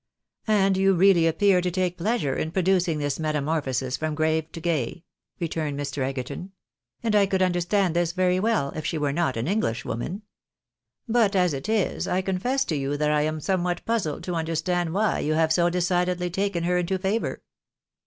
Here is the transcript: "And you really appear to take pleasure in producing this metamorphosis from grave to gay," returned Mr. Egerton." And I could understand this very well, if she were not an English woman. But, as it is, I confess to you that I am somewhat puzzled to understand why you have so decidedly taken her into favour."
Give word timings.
"And 0.47 0.77
you 0.77 0.95
really 0.95 1.27
appear 1.27 1.61
to 1.61 1.69
take 1.69 1.95
pleasure 1.99 2.35
in 2.35 2.49
producing 2.49 2.97
this 2.97 3.19
metamorphosis 3.19 3.97
from 3.97 4.15
grave 4.15 4.51
to 4.53 4.59
gay," 4.59 5.03
returned 5.39 5.79
Mr. 5.79 6.01
Egerton." 6.01 6.53
And 7.03 7.15
I 7.15 7.27
could 7.27 7.43
understand 7.43 7.95
this 7.95 8.11
very 8.11 8.39
well, 8.39 8.73
if 8.75 8.83
she 8.83 8.97
were 8.97 9.13
not 9.13 9.37
an 9.37 9.47
English 9.47 9.85
woman. 9.85 10.23
But, 11.07 11.35
as 11.35 11.53
it 11.53 11.69
is, 11.69 12.07
I 12.07 12.23
confess 12.23 12.65
to 12.65 12.75
you 12.75 12.97
that 12.97 13.11
I 13.11 13.21
am 13.21 13.39
somewhat 13.39 13.85
puzzled 13.85 14.23
to 14.23 14.33
understand 14.33 14.91
why 14.95 15.19
you 15.19 15.35
have 15.35 15.53
so 15.53 15.69
decidedly 15.69 16.31
taken 16.31 16.63
her 16.63 16.79
into 16.79 16.97
favour." 16.97 17.43